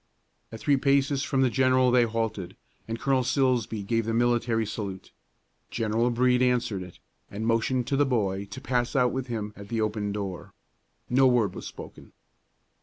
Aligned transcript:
At 0.51 0.59
three 0.61 0.77
paces 0.77 1.21
from 1.21 1.41
the 1.41 1.49
general 1.51 1.91
they 1.91 2.05
halted, 2.05 2.55
and 2.87 2.99
Colonel 2.99 3.21
Silsbee 3.23 3.83
gave 3.85 4.07
the 4.07 4.15
military 4.15 4.65
salute. 4.65 5.11
General 5.69 6.09
Brede 6.09 6.41
answered 6.41 6.81
it, 6.81 6.97
and 7.29 7.45
motioned 7.45 7.85
to 7.85 7.95
the 7.95 8.03
boy 8.03 8.45
to 8.45 8.59
pass 8.59 8.95
out 8.95 9.11
with 9.11 9.27
him 9.27 9.53
at 9.55 9.67
the 9.69 9.79
opened 9.79 10.15
door. 10.15 10.53
No 11.07 11.27
word 11.27 11.53
was 11.53 11.67
spoken. 11.67 12.13